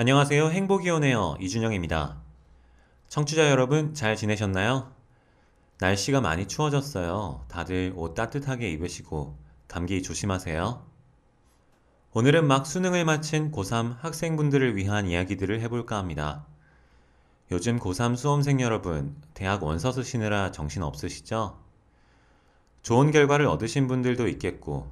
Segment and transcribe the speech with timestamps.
[0.00, 0.48] 안녕하세요.
[0.48, 1.36] 행복이 오네요.
[1.40, 2.16] 이준영입니다.
[3.08, 4.90] 청취자 여러분, 잘 지내셨나요?
[5.78, 7.44] 날씨가 많이 추워졌어요.
[7.48, 9.36] 다들 옷 따뜻하게 입으시고
[9.68, 10.82] 감기 조심하세요.
[12.14, 16.46] 오늘은 막 수능을 마친 고3 학생분들을 위한 이야기들을 해볼까 합니다.
[17.50, 21.58] 요즘 고3 수험생 여러분, 대학 원서 쓰시느라 정신 없으시죠?
[22.80, 24.90] 좋은 결과를 얻으신 분들도 있겠고,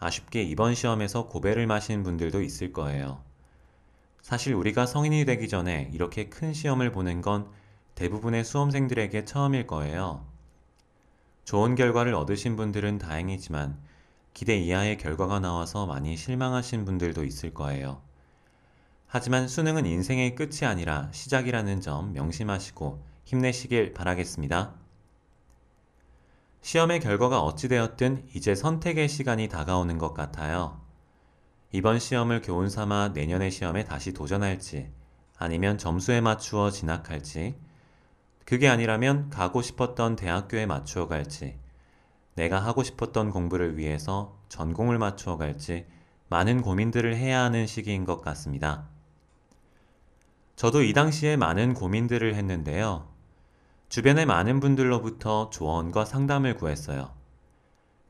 [0.00, 3.29] 아쉽게 이번 시험에서 고배를 마신 분들도 있을 거예요.
[4.22, 7.48] 사실 우리가 성인이 되기 전에 이렇게 큰 시험을 보는 건
[7.94, 10.26] 대부분의 수험생들에게 처음일 거예요.
[11.44, 13.78] 좋은 결과를 얻으신 분들은 다행이지만
[14.32, 18.00] 기대 이하의 결과가 나와서 많이 실망하신 분들도 있을 거예요.
[19.06, 24.74] 하지만 수능은 인생의 끝이 아니라 시작이라는 점 명심하시고 힘내시길 바라겠습니다.
[26.62, 30.79] 시험의 결과가 어찌되었든 이제 선택의 시간이 다가오는 것 같아요.
[31.72, 34.90] 이번 시험을 교훈 삼아 내년의 시험에 다시 도전할지,
[35.38, 37.54] 아니면 점수에 맞추어 진학할지,
[38.44, 41.56] 그게 아니라면 가고 싶었던 대학교에 맞추어 갈지,
[42.34, 45.86] 내가 하고 싶었던 공부를 위해서 전공을 맞추어 갈지,
[46.28, 48.88] 많은 고민들을 해야 하는 시기인 것 같습니다.
[50.56, 53.08] 저도 이 당시에 많은 고민들을 했는데요.
[53.88, 57.12] 주변의 많은 분들로부터 조언과 상담을 구했어요.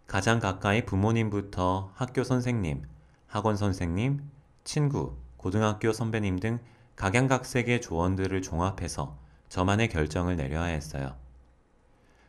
[0.06, 2.89] 가장 가까이 부모님부터 학교 선생님,
[3.30, 4.28] 학원 선생님,
[4.64, 6.58] 친구, 고등학교 선배님 등
[6.96, 9.16] 각양각색의 조언들을 종합해서
[9.48, 11.14] 저만의 결정을 내려야 했어요.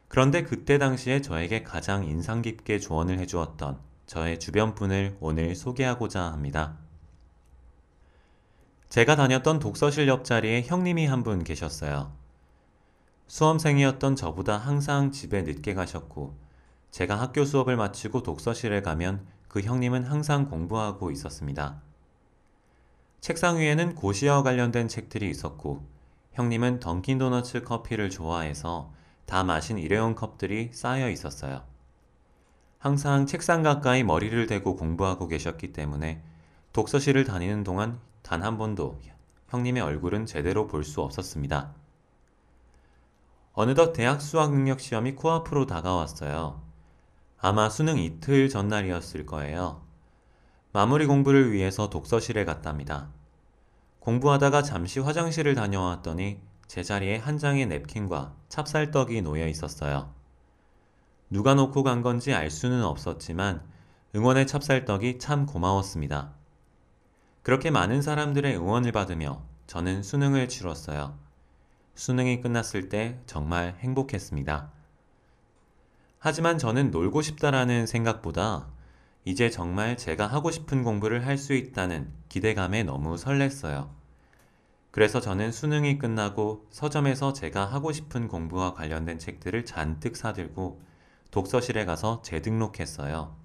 [0.07, 6.77] 그런데 그때 당시에 저에게 가장 인상 깊게 조언을 해주었던 저의 주변 분을 오늘 소개하고자 합니다.
[8.89, 12.13] 제가 다녔던 독서실 옆자리에 형님이 한 분 계셨어요.
[13.27, 16.37] 수험생이었던 저보다 항상 집에 늦게 가셨고,
[16.91, 21.81] 제가 학교 수업을 마치고 독서실에 가면 그 형님은 항상 공부하고 있었습니다.
[23.19, 25.85] 책상 위에는 고시와 관련된 책들이 있었고,
[26.31, 28.93] 형님은 던킨도너츠 커피를 좋아해서
[29.25, 31.63] 다 마신 일회용 컵들이 쌓여 있었어요.
[32.79, 36.23] 항상 책상 가까이 머리를 대고 공부하고 계셨기 때문에
[36.71, 39.01] 독서실을 다니는 동안 단 한 번도
[39.49, 41.73] 형님의 얼굴은 제대로 볼 수 없었습니다.
[43.51, 46.70] 어느덧 대학 수학 능력 시험이 코앞으로 다가왔어요.
[47.43, 49.81] 아마 수능 이틀 전날이었을 거예요.
[50.73, 53.09] 마무리 공부를 위해서 독서실에 갔답니다.
[53.99, 60.13] 공부하다가 잠시 화장실을 다녀왔더니 제자리에 한 장의 냅킨과 찹쌀떡이 놓여 있었어요.
[61.31, 63.63] 누가 놓고 간 건지 알 수는 없었지만
[64.15, 66.33] 응원의 찹쌀떡이 참 고마웠습니다.
[67.41, 71.17] 그렇게 많은 사람들의 응원을 받으며 저는 수능을 치렀어요.
[71.95, 74.80] 수능이 끝났을 때 정말 행복했습니다.
[76.23, 78.67] 하지만 저는 놀고 싶다라는 생각보다
[79.25, 83.89] 이제 정말 제가 하고 싶은 공부를 할 수 있다는 기대감에 너무 설렜어요.
[84.91, 90.83] 그래서 저는 수능이 끝나고 서점에서 제가 하고 싶은 공부와 관련된 책들을 잔뜩 사들고
[91.31, 93.35] 독서실에 가서 재등록했어요.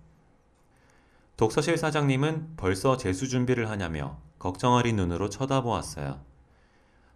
[1.38, 6.20] 독서실 사장님은 벌써 재수 준비를 하냐며 걱정 어린 눈으로 쳐다보았어요.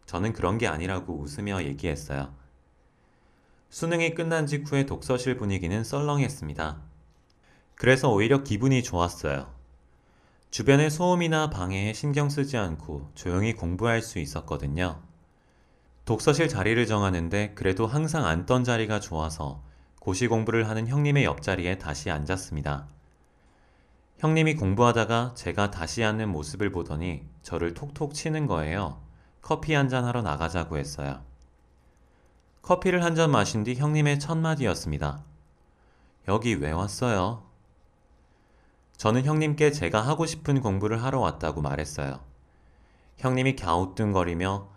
[0.07, 2.40] 저는 그런 게 아니라고 웃으며 얘기했어요.
[3.71, 6.83] 수능이 끝난 직후에 독서실 분위기는 썰렁했습니다.
[7.77, 9.55] 그래서 오히려 기분이 좋았어요.
[10.51, 15.01] 주변의 소음이나 방해에 신경 쓰지 않고 조용히 공부할 수 있었거든요.
[16.05, 19.63] 독서실 자리를 정하는데 그래도 항상 앉던 자리가 좋아서
[20.01, 22.89] 고시 공부를 하는 형님의 옆자리에 다시 앉았습니다.
[24.19, 29.01] 형님이 공부하다가 제가 다시 앉는 모습을 보더니 저를 톡톡 치는 거예요.
[29.41, 31.30] 커피 한 잔 하러 나가자고 했어요.
[32.63, 35.25] 커피를 한 잔 마신 뒤 형님의 첫 마디였습니다.
[36.29, 37.43] 여기 왜 왔어요?
[38.97, 42.21] 저는 형님께 제가 하고 싶은 공부를 하러 왔다고 말했어요.
[43.17, 44.69] 형님이 갸우뚱거리며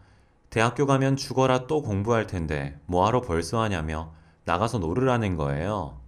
[0.49, 4.13] 대학교 가면 죽어라 또 공부할 텐데 뭐하러 벌써 하냐며
[4.45, 5.99] 나가서 놀으라는 거예요.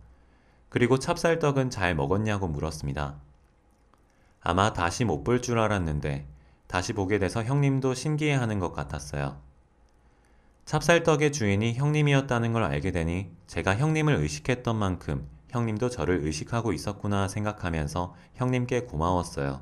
[0.70, 3.16] 그리고 찹쌀떡은 잘 먹었냐고 물었습니다.
[4.42, 6.28] 아마 다시 못 볼 줄 알았는데
[6.68, 9.40] 다시 보게 돼서 형님도 신기해하는 것 같았어요.
[10.66, 18.16] 찹쌀떡의 주인이 형님이었다는 걸 알게 되니 제가 형님을 의식했던 만큼 형님도 저를 의식하고 있었구나 생각하면서
[18.34, 19.62] 형님께 고마웠어요.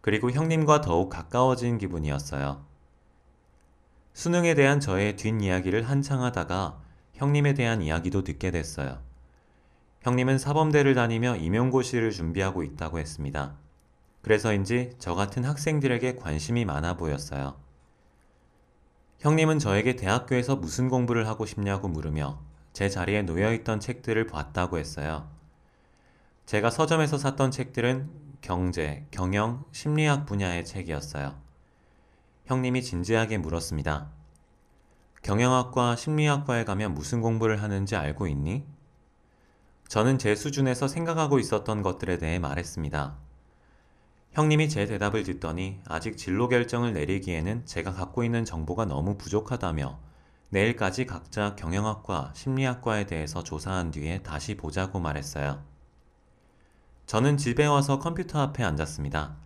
[0.00, 2.64] 그리고 형님과 더욱 가까워진 기분이었어요.
[4.12, 6.80] 수능에 대한 저의 뒷이야기를 한창 하다가
[7.14, 9.00] 형님에 대한 이야기도 듣게 됐어요.
[10.02, 13.56] 형님은 사범대를 다니며 임용고시를 준비하고 있다고 했습니다.
[14.22, 17.63] 그래서인지 저 같은 학생들에게 관심이 많아 보였어요.
[19.24, 22.42] 형님은 저에게 대학교에서 무슨 공부를 하고 싶냐고 물으며
[22.74, 25.30] 제 자리에 놓여있던 책들을 봤다고 했어요.
[26.44, 28.10] 제가 서점에서 샀던 책들은
[28.42, 31.40] 경제, 경영, 심리학 분야의 책이었어요.
[32.44, 34.10] 형님이 진지하게 물었습니다.
[35.22, 38.66] 경영학과 심리학과에 가면 무슨 공부를 하는지 알고 있니?
[39.88, 43.23] 저는 제 수준에서 생각하고 있었던 것들에 대해 말했습니다.
[44.34, 50.00] 형님이 제 대답을 듣더니 아직 진로 결정을 내리기에는 제가 갖고 있는 정보가 너무 부족하다며
[50.50, 55.62] 내일까지 각자 경영학과, 심리학과에 대해서 조사한 뒤에 다시 보자고 말했어요.
[57.06, 59.36] 저는 집에 와서 컴퓨터 앞에 앉았습니다.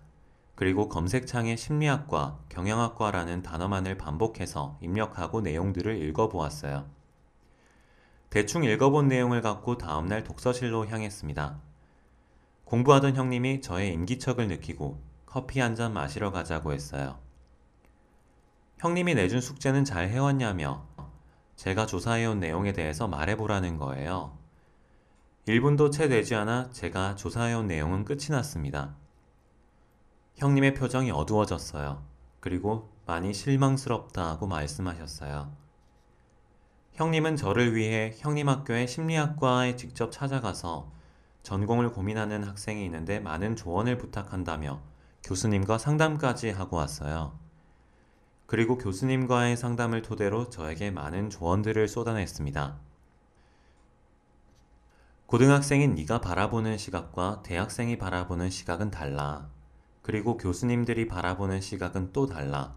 [0.54, 6.88] 그리고 검색창에 심리학과, 경영학과라는 단어만을 반복해서 입력하고 내용들을 읽어보았어요.
[8.30, 11.67] 대충 읽어본 내용을 갖고 다음날 독서실로 향했습니다.
[12.68, 17.18] 공부하던 형님이 저의 임기척을 느끼고 커피 한 잔 마시러 가자고 했어요.
[18.76, 20.86] 형님이 내준 숙제는 잘 해왔냐며
[21.56, 24.36] 제가 조사해온 내용에 대해서 말해보라는 거예요.
[25.46, 28.94] 1분도 채 되지 않아 제가 조사해온 내용은 끝이 났습니다.
[30.36, 32.04] 형님의 표정이 어두워졌어요.
[32.38, 35.56] 그리고 많이 실망스럽다고 말씀하셨어요.
[36.92, 40.97] 형님은 저를 위해 형님 학교의 심리학과에 직접 찾아가서
[41.42, 44.82] 전공을 고민하는 학생이 있는데 많은 조언을 부탁한다며
[45.22, 47.38] 교수님과 상담까지 하고 왔어요.
[48.46, 52.78] 그리고 교수님과의 상담을 토대로 저에게 많은 조언들을 쏟아냈습니다.
[55.26, 59.50] 고등학생인 네가 바라보는 시각과 대학생이 바라보는 시각은 달라.
[60.00, 62.74] 그리고 교수님들이 바라보는 시각은 또 달라.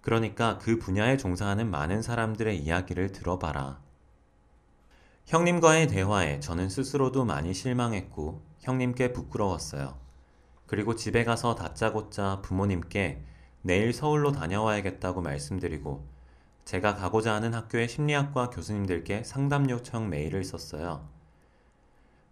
[0.00, 3.85] 그러니까 그 분야에 종사하는 많은 사람들의 이야기를 들어봐라.
[5.26, 9.98] 형님과의 대화에 저는 스스로도 많이 실망했고 형님께 부끄러웠어요.
[10.66, 13.24] 그리고 집에 가서 다짜고짜 부모님께
[13.62, 16.06] 내일 서울로 다녀와야겠다고 말씀드리고
[16.64, 21.08] 제가 가고자 하는 학교의 심리학과 교수님들께 상담 요청 메일을 썼어요.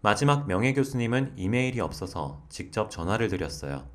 [0.00, 3.88] 마지막 명예 교수님은 이메일이 없어서 직접 전화를 드렸어요.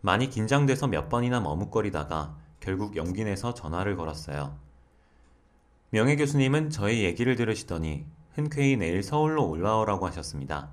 [0.00, 4.67] 많이 긴장돼서 몇 번이나 머뭇거리다가 결국 용기 내서 전화를 걸었어요.
[5.90, 8.04] 명예 교수님은 저의 얘기를 들으시더니
[8.34, 10.68] 흔쾌히 내일 서울로 올라오라고 하셨습니다.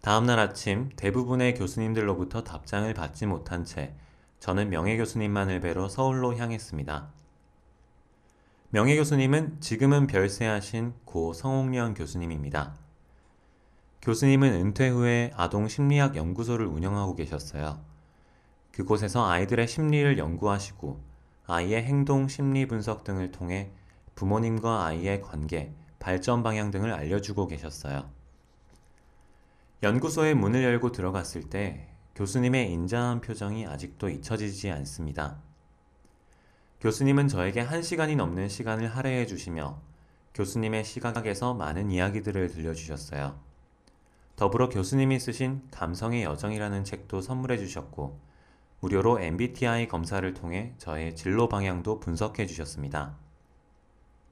[0.00, 3.94] 다음날 아침 대부분의 교수님들로부터 답장을 받지 못한 채
[4.40, 7.08] 저는 명예 교수님만을 뵈러 서울로 향했습니다.
[8.70, 12.74] 명예 교수님은 지금은 별세하신 고 성홍련 교수님입니다.
[14.02, 17.78] 교수님은 은퇴 후에 아동 심리학 연구소를 운영하고 계셨어요.
[18.72, 21.11] 그곳에서 아이들의 심리를 연구하시고
[21.52, 23.70] 아이의 행동 심리 분석 등을 통해
[24.14, 28.08] 부모님과 아이의 관계, 발전 방향 등을 알려주고 계셨어요.
[29.82, 35.42] 연구소의 문을 열고 들어갔을 때 교수님의 인자한 표정이 아직도 잊혀지지 않습니다.
[36.80, 39.78] 교수님은 저에게 한 시간이 넘는 시간을 할애해 주시며
[40.32, 43.38] 교수님의 시각에서 많은 이야기들을 들려주셨어요.
[44.36, 48.31] 더불어 교수님이 쓰신 감성의 여정이라는 책도 선물해 주셨고,
[48.82, 53.16] 무료로 MBTI 검사를 통해 저의 진로 방향도 분석해 주셨습니다.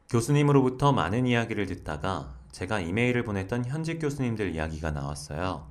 [0.08, 5.70] 교수님으로부터 많은 이야기를 듣다가 제가 이메일을 보냈던 현직 교수님들 이야기가 나왔어요.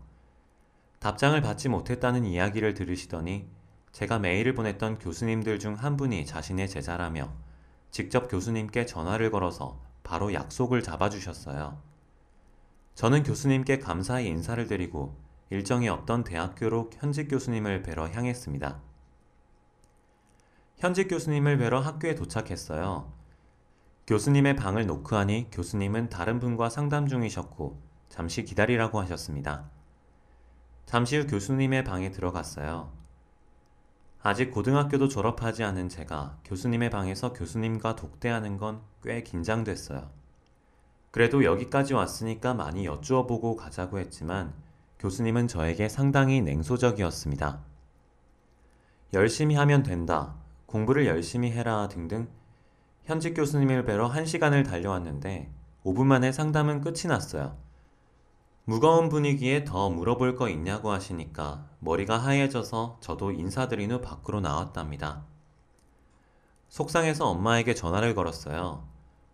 [1.00, 3.50] 답장을 받지 못했다는 이야기를 들으시더니
[3.92, 7.34] 제가 메일을 보냈던 교수님들 중 한 분이 자신의 제자라며
[7.92, 11.82] 직접 교수님께 전화를 걸어서 바로 약속을 잡아주셨어요.
[12.96, 15.18] 저는 교수님께 감사의 인사를 드리고
[15.50, 18.82] 일정이 없던 대학교로 현직 교수님을 뵈러 향했습니다.
[20.78, 23.12] 현직 교수님을 뵈러 학교에 도착했어요.
[24.08, 29.70] 교수님의 방을 노크하니 교수님은 다른 분과 상담 중이셨고 잠시 기다리라고 하셨습니다.
[30.86, 32.92] 잠시 후 교수님의 방에 들어갔어요.
[34.22, 40.10] 아직 고등학교도 졸업하지 않은 제가 교수님의 방에서 교수님과 독대하는 건 꽤 긴장됐어요.
[41.12, 44.54] 그래도 여기까지 왔으니까 많이 여쭈어 보고 가자고 했지만
[45.00, 47.62] 교수님은 저에게 상당히 냉소적이었습니다.
[49.14, 50.36] 열심히 하면 된다.
[50.66, 52.28] 공부를 열심히 해라 등등
[53.06, 55.52] 현직 교수님을 뵈러 1시간을 달려왔는데
[55.86, 57.56] 5분 만에 상담은 끝이 났어요.
[58.66, 65.24] 무거운 분위기에 더 물어볼 거 있냐고 하시니까 머리가 하얘져서 저도 인사드린 후 밖으로 나왔답니다.
[66.68, 68.86] 속상해서 엄마에게 전화를 걸었어요.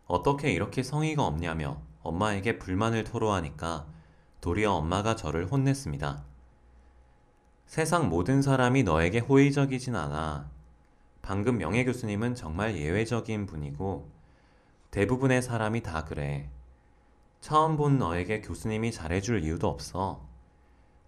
[0.06, 3.95] 어떻게 이렇게 성의가 없냐며 엄마에게 불만을 토로하니까
[4.42, 6.24] 도리어 엄마가 저를 혼냈습니다.
[7.66, 10.50] 세상 모든 사람이 너에게 호의적이진 않아.
[11.22, 14.10] 방금 명예 교수님은 정말 예외적인 분이고
[14.92, 16.50] 대부분의 사람이 다 그래.
[17.42, 20.28] 처음 본 너에게 교수님이 잘해줄 이유도 없어.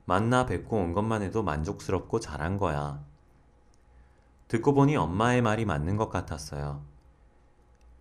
[0.05, 3.03] 만나 뵙고 온 것만 해도 만족스럽고 잘한 거야.
[4.47, 6.83] 듣고 보니 엄마의 말이 맞는 것 같았어요.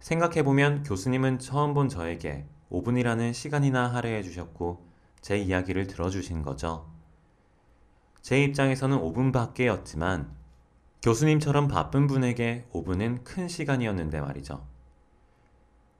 [0.00, 4.85] 생각해보면 교수님은 처음 본 저에게 5분이라는 시간이나 할애해 주셨고
[5.26, 6.88] 제 이야기를 들어주신 거죠.
[8.22, 10.28] 제 입장에서는 5분밖에였지만
[11.02, 14.64] 교수님처럼 바쁜 분에게 5분은 큰 시간이었는데 말이죠.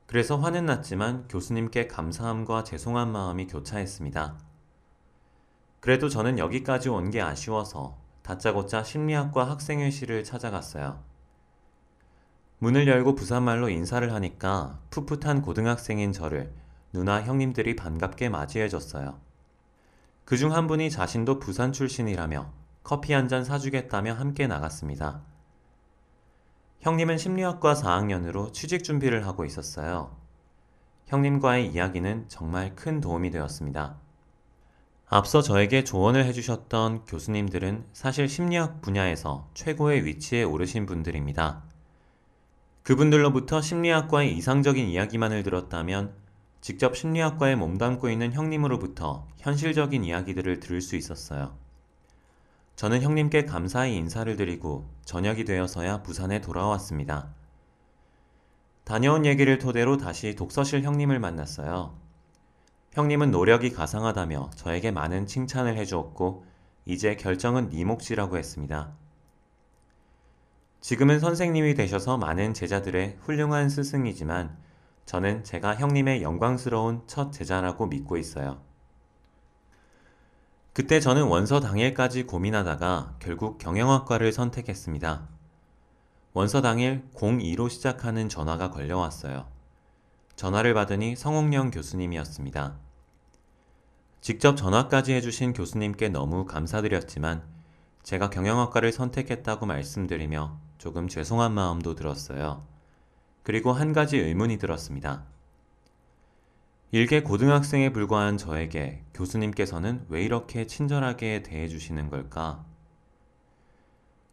[0.06, 4.38] 그래서 화는 났지만 교수님께 감사함과 죄송한 마음이 교차했습니다.
[5.80, 11.02] 그래도 저는 여기까지 온 게 아쉬워서 다짜고짜 심리학과 학생회실을 찾아갔어요.
[12.60, 16.54] 문을 열고 부산말로 인사를 하니까 풋풋한 고등학생인 저를
[16.92, 19.20] 누나 형님들이 반갑게 맞이해줬어요.
[20.24, 22.52] 그 중 한 분이 자신도 부산 출신이라며
[22.82, 25.22] 커피 한 잔 사주겠다며 함께 나갔습니다.
[26.80, 30.16] 형님은 심리학과 4학년으로 취직 준비를 하고 있었어요.
[31.06, 33.96] 형님과의 이야기는 정말 큰 도움이 되었습니다.
[35.08, 41.62] 앞서 저에게 조언을 해주셨던 교수님들은 사실 심리학 분야에서 최고의 위치에 오르신 분들입니다.
[42.82, 46.14] 그분들로부터 심리학과의 이상적인 이야기만을 들었다면
[46.60, 51.56] 직접 심리학과에 몸담고 있는 형님으로부터 현실적인 이야기들을 들을 수 있었어요.
[52.76, 57.34] 저는 형님께 감사의 인사를 드리고 저녁이 되어서야 부산에 돌아왔습니다.
[58.84, 61.96] 다녀온 얘기를 토대로 다시 독서실 형님을 만났어요.
[62.92, 66.46] 형님은 노력이 가상하다며 저에게 많은 칭찬을 해주었고
[66.84, 68.92] 이제 결정은 네 몫이라고 했습니다.
[70.80, 74.56] 지금은 선생님이 되셔서 많은 제자들의 훌륭한 스승이지만
[75.06, 78.60] 저는 제가 형님의 영광스러운 첫 제자라고 믿고 있어요.
[80.72, 85.28] 그때 저는 원서 당일까지 고민하다가 결국 경영학과를 선택했습니다.
[86.34, 89.46] 원서 당일 02로 시작하는 전화가 걸려왔어요.
[90.34, 92.76] 전화를 받으니 성옥령 교수님이었습니다.
[94.20, 97.42] 직접 전화까지 해주신 교수님께 너무 감사드렸지만
[98.02, 102.75] 제가 경영학과를 선택했다고 말씀드리며 조금 죄송한 마음도 들었어요.
[103.46, 105.24] 그리고 한 가지 의문이 들었습니다.
[106.90, 112.66] 일개 고등학생에 불과한 저에게 교수님께서는 왜 이렇게 친절하게 대해주시는 걸까?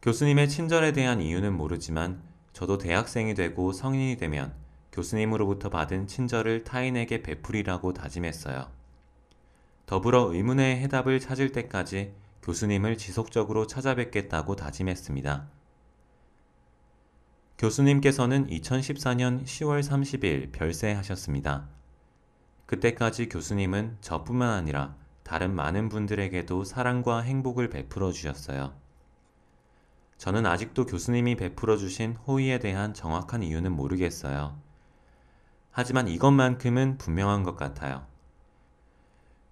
[0.01, 4.51] 교수님의 친절에 대한 이유는 모르지만 저도 대학생이 되고 성인이 되면
[4.91, 8.67] 교수님으로부터 받은 친절을 타인에게 베풀이라고 다짐했어요.
[9.85, 15.62] 더불어 의문의 해답을 찾을 때까지 교수님을 지속적으로 찾아뵙겠다고 다짐했습니다.
[17.63, 21.69] 교수님께서는 2014년 10월 30일 별세하셨습니다.
[22.65, 28.73] 그때까지 교수님은 저뿐만 아니라 다른 많은 분들에게도 사랑과 행복을 베풀어 주셨어요.
[30.17, 34.59] 저는 아직도 교수님이 베풀어 주신 호의에 대한 정확한 이유는 모르겠어요.
[35.71, 38.05] 하지만 이것만큼은 분명한 것 같아요.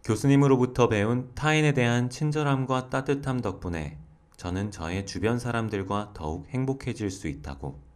[0.04, 3.98] 교수님으로부터 배운 타인에 대한 친절함과 따뜻함 덕분에
[4.36, 7.91] 저는 저의 주변 사람들과 더욱 행복해질 수 있다고.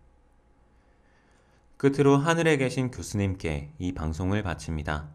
[1.78, 5.10] 끝으로 하늘에 계신 교수님께 이 방송을 바칩니다.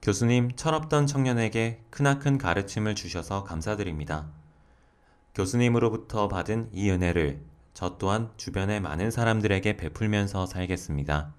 [0.00, 4.30] 교수님, 철없던 청년에게 크나큰 가르침을 주셔서 감사드립니다.
[5.34, 7.42] 교수님으로부터 받은 이 은혜를
[7.74, 11.34] 저 또한 주변의 많은 사람들에게 베풀면서 살겠습니다.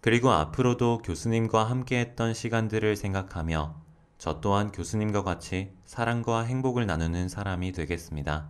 [0.00, 3.76] 그리고 앞으로도 교수님과 함께 했던 시간들을 생각하며
[4.18, 8.48] 저 또한 교수님과 같이 사랑과 행복을 나누는 사람이 되겠습니다.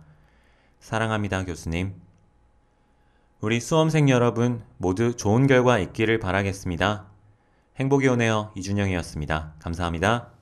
[0.79, 2.12] 사랑합니다, 교수님.
[3.43, 7.07] 우리 수험생 여러분 모두 좋은 결과 있기를 바라겠습니다.
[7.75, 8.53] 행복이 오네요.
[8.55, 9.55] 이준영이었습니다.
[9.59, 10.32] 감사합니다.